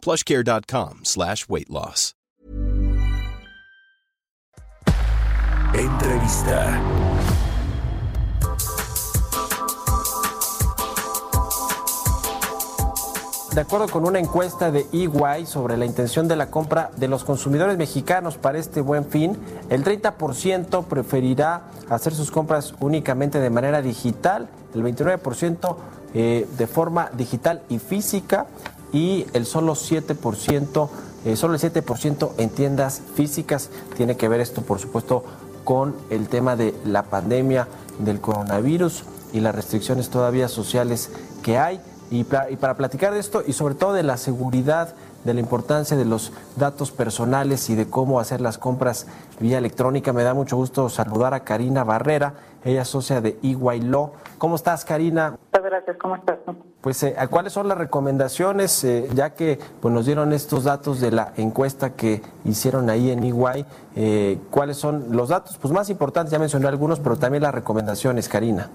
[0.00, 2.14] plushcare.com slash weight loss.
[5.74, 6.80] Entrevista.
[13.54, 17.24] De acuerdo con una encuesta de EY sobre la intención de la compra de los
[17.24, 19.36] consumidores mexicanos para este buen fin,
[19.70, 25.76] el 30% preferirá hacer sus compras únicamente de manera digital, el 29%
[26.14, 28.46] eh, de forma digital y física
[28.92, 30.88] y el solo 7%,
[31.24, 33.70] eh, solo el 7% en tiendas físicas.
[33.96, 35.24] Tiene que ver esto, por supuesto,
[35.64, 41.10] con el tema de la pandemia del coronavirus y las restricciones todavía sociales
[41.42, 41.80] que hay.
[42.10, 44.94] Y y para platicar de esto y sobre todo de la seguridad,
[45.24, 49.06] de la importancia de los datos personales y de cómo hacer las compras
[49.38, 53.56] vía electrónica, me da mucho gusto saludar a Karina Barrera, ella es socia de EY.
[54.38, 55.36] ¿Cómo estás, Karina?
[55.70, 56.36] Gracias, ¿cómo estás?
[56.80, 61.12] Pues, eh, ¿cuáles son las recomendaciones, eh, ya que pues, nos dieron estos datos de
[61.12, 63.64] la encuesta que hicieron ahí en EY?
[63.94, 66.32] Eh, ¿Cuáles son los datos pues, más importantes?
[66.32, 68.68] Ya mencioné algunos, pero también las recomendaciones, Karina.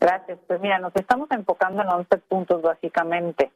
[0.00, 0.40] Gracias.
[0.48, 3.52] Pues mira, nos estamos enfocando en 11 puntos básicamente.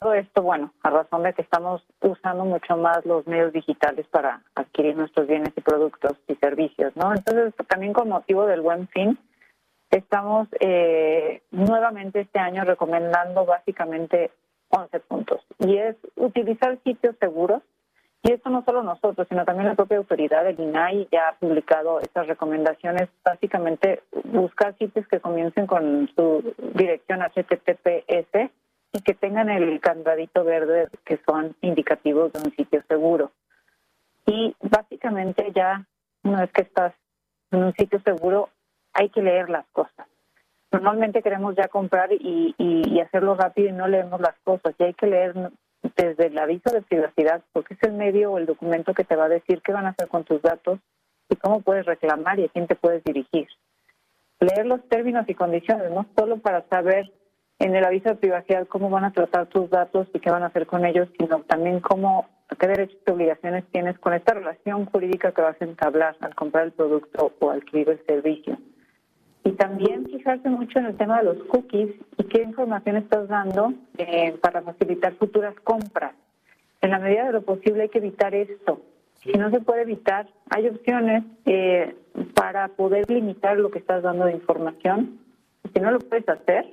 [0.00, 4.42] Todo esto, bueno, a razón de que estamos usando mucho más los medios digitales para
[4.56, 7.12] adquirir nuestros bienes y productos y servicios, ¿no?
[7.14, 9.16] Entonces, también con motivo del buen fin,
[9.90, 14.30] estamos eh, nuevamente este año recomendando básicamente
[14.70, 15.40] 11 puntos.
[15.58, 17.62] Y es utilizar sitios seguros.
[18.22, 22.00] Y esto no solo nosotros, sino también la propia autoridad, el INAI, ya ha publicado
[22.00, 23.08] estas recomendaciones.
[23.24, 28.50] Básicamente, buscar sitios que comiencen con su dirección HTTPS
[28.92, 33.32] y que tengan el candadito verde que son indicativos de un sitio seguro.
[34.26, 35.86] Y básicamente ya
[36.22, 36.92] una vez que estás
[37.50, 38.50] en un sitio seguro,
[38.92, 40.06] hay que leer las cosas.
[40.72, 44.74] Normalmente queremos ya comprar y, y, hacerlo rápido y no leemos las cosas.
[44.78, 45.34] Y hay que leer
[45.96, 49.24] desde el aviso de privacidad, porque es el medio o el documento que te va
[49.24, 50.78] a decir qué van a hacer con tus datos
[51.28, 53.48] y cómo puedes reclamar y a quién te puedes dirigir.
[54.38, 57.10] Leer los términos y condiciones, no solo para saber
[57.58, 60.46] en el aviso de privacidad cómo van a tratar tus datos y qué van a
[60.46, 62.26] hacer con ellos, sino también cómo,
[62.58, 66.64] qué derechos y obligaciones tienes con esta relación jurídica que vas a entablar al comprar
[66.64, 68.56] el producto o adquirir el servicio.
[69.44, 73.72] Y también fijarse mucho en el tema de los cookies y qué información estás dando
[73.96, 76.14] eh, para facilitar futuras compras.
[76.82, 78.80] En la medida de lo posible hay que evitar esto.
[79.22, 81.94] Si no se puede evitar, hay opciones eh,
[82.34, 85.18] para poder limitar lo que estás dando de información.
[85.74, 86.66] Si no lo puedes hacer,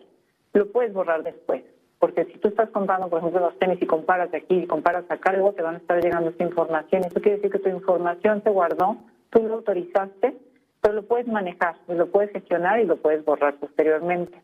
[0.53, 1.63] lo puedes borrar después.
[1.99, 5.05] Porque si tú estás comprando, por ejemplo, los tenis y comparas de aquí y comparas
[5.09, 7.03] acá, luego te van a estar llegando esta información.
[7.03, 8.97] Eso quiere decir que tu información se guardó,
[9.29, 10.37] tú lo autorizaste
[10.81, 14.41] pero lo puedes manejar, lo puedes gestionar y lo puedes borrar posteriormente.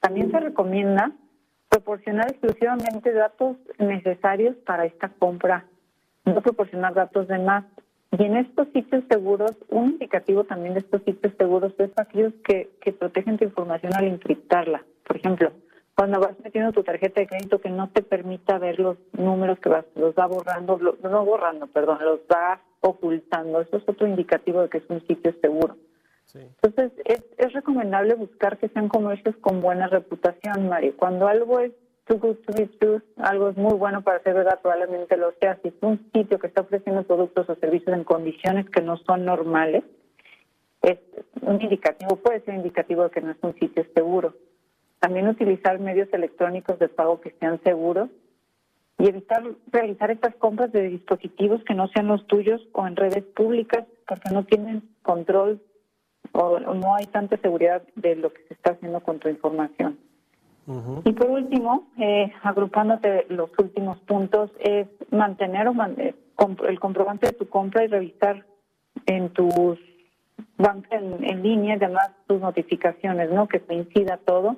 [0.00, 1.12] También se recomienda
[1.68, 5.64] proporcionar exclusivamente datos necesarios para esta compra,
[6.24, 7.64] no proporcionar datos de más.
[8.16, 12.70] Y en estos sitios seguros, un indicativo también de estos sitios seguros es aquellos que,
[12.80, 14.84] que protegen tu información al encriptarla.
[15.04, 15.52] Por ejemplo,
[15.96, 19.68] cuando vas metiendo tu tarjeta de crédito que no te permita ver los números que
[19.68, 23.60] vas, los va borrando, no borrando, perdón, los va ocultando.
[23.60, 25.76] Eso es otro indicativo de que es un sitio seguro.
[26.34, 30.92] Entonces, es, es recomendable buscar que sean comercios con buena reputación, Mari.
[30.92, 31.72] Cuando algo es
[32.06, 35.58] too good to be true, algo es muy bueno para ser verdad, probablemente lo sea.
[35.62, 39.24] Si es un sitio que está ofreciendo productos o servicios en condiciones que no son
[39.24, 39.84] normales,
[40.82, 40.98] es
[41.40, 44.34] un indicativo, puede ser indicativo de que no es un sitio seguro.
[44.98, 48.10] También utilizar medios electrónicos de pago que sean seguros
[48.98, 53.24] y evitar realizar estas compras de dispositivos que no sean los tuyos o en redes
[53.24, 55.60] públicas porque no tienen control
[56.32, 59.98] o no hay tanta seguridad de lo que se está haciendo con tu información.
[61.04, 66.14] Y por último, eh, agrupándote los últimos puntos, es mantener o eh,
[66.66, 68.46] el comprobante de tu compra y revisar
[69.04, 69.78] en tus
[70.56, 73.46] bancos en, en línea, además tus notificaciones, ¿no?
[73.46, 74.56] Que coincida todo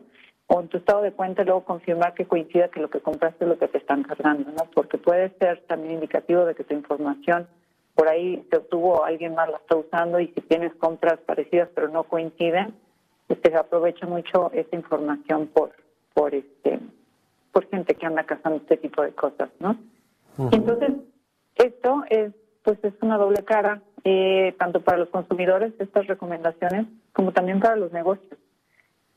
[0.48, 3.48] o en tu estado de cuenta luego confirmar que coincida que lo que compraste es
[3.48, 4.70] lo que te están cargando, ¿no?
[4.74, 7.48] Porque puede ser también indicativo de que tu información
[7.94, 11.88] por ahí se obtuvo, alguien más la está usando y si tienes compras parecidas pero
[11.88, 12.74] no coinciden,
[13.26, 15.72] pues se aprovecha mucho esa información por
[16.14, 16.78] por este
[17.52, 19.78] por gente que anda cazando este tipo de cosas, ¿no?
[20.52, 20.92] Entonces,
[21.56, 22.32] Esto es,
[22.62, 27.76] pues, es una doble cara, eh, tanto para los consumidores, estas recomendaciones, como también para
[27.76, 28.38] los negocios.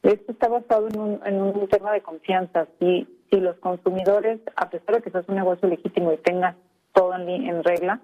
[0.03, 2.67] Esto está basado en un, en un tema de confianza.
[2.79, 6.55] Si, si los consumidores, a pesar de que seas un negocio legítimo y tengas
[6.93, 7.99] todo en, regla,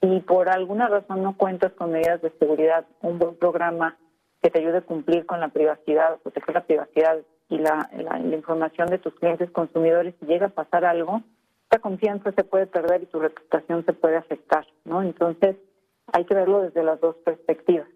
[0.00, 3.98] y por alguna razón no cuentas con medidas de seguridad, un buen programa
[4.42, 7.18] que te ayude a cumplir con la privacidad, proteger la privacidad
[7.50, 11.22] y la, la, información de tus clientes consumidores, si llega a pasar algo,
[11.64, 15.02] esta confianza se puede perder y tu reputación se puede afectar, ¿no?
[15.02, 15.56] Entonces,
[16.12, 17.88] hay que verlo desde las dos perspectivas.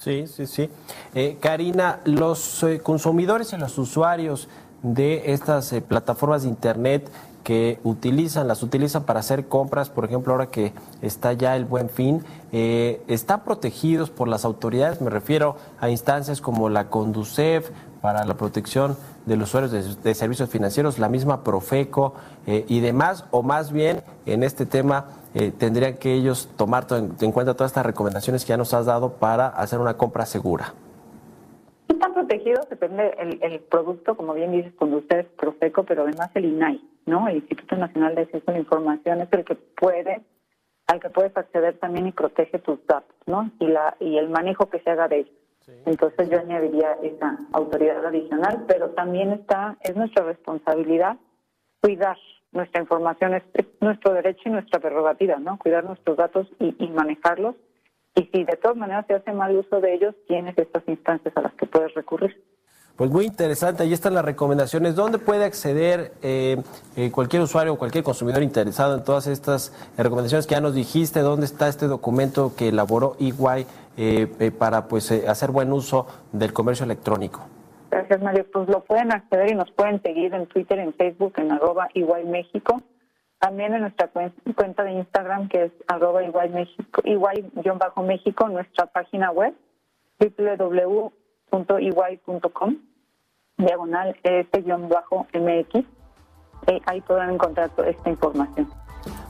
[0.00, 0.70] Sí, sí, sí.
[1.14, 4.48] Eh, Karina, los eh, consumidores y los usuarios
[4.82, 7.10] de estas eh, plataformas de Internet
[7.44, 11.90] que utilizan, las utilizan para hacer compras, por ejemplo, ahora que está ya el buen
[11.90, 15.02] fin, eh, ¿están protegidos por las autoridades?
[15.02, 17.70] Me refiero a instancias como la Conducef
[18.00, 18.96] para la protección
[19.26, 22.14] de los usuarios de, servicios financieros, la misma Profeco
[22.46, 27.54] y demás, o más bien en este tema eh, tendrían que ellos tomar en, cuenta
[27.54, 30.74] todas estas recomendaciones que ya nos has dado para hacer una compra segura?
[31.88, 36.80] Están protegidos, depende el, producto, como bien dices, cuando ustedes Profeco, pero además el INAI,
[37.06, 37.28] ¿no?
[37.28, 40.24] El Instituto Nacional de Acceso a la Información es el que puede,
[40.86, 43.50] al que puedes acceder también y protege tus datos, ¿no?
[43.60, 45.34] Y la y el manejo que se haga de ellos.
[45.86, 51.16] Entonces yo añadiría esa autoridad adicional, pero también está, es nuestra responsabilidad
[51.80, 52.16] cuidar
[52.52, 53.42] nuestra información es,
[53.80, 55.58] nuestro derecho y nuestra prerrogativa, ¿no?
[55.58, 57.54] Cuidar nuestros datos y, manejarlos.
[58.14, 61.42] Y si de todas maneras se hace mal uso de ellos, tienes estas instancias a
[61.42, 62.42] las que puedes recurrir.
[62.96, 64.94] Pues muy interesante, ahí están las recomendaciones.
[64.94, 66.60] ¿Dónde puede acceder eh,
[66.96, 71.20] eh, cualquier usuario o cualquier consumidor interesado en todas estas recomendaciones que ya nos dijiste?
[71.20, 76.84] ¿Dónde está este documento que elaboró EY eh, para pues, hacer buen uso del comercio
[76.84, 77.48] electrónico?
[77.90, 78.46] Gracias, Mario.
[78.52, 82.26] Pues lo pueden acceder y nos pueden seguir en Twitter, en Facebook, en arroba igual
[82.26, 82.82] México.
[83.40, 84.08] También en nuestra
[84.54, 89.54] cuenta de Instagram, que es arroba igual México, igual-méxico, nuestra página web,
[90.18, 92.76] www.igual.com,
[93.56, 95.74] diagonal s-mx.
[96.66, 98.68] Eh, ahí podrán encontrar toda esta información.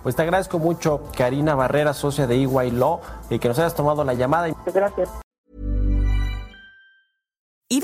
[0.03, 4.03] Pues te agradezco mucho, Karina Barrera, socia de EY Law, y que nos hayas tomado
[4.03, 4.49] la llamada.
[4.75, 5.21] Gracias.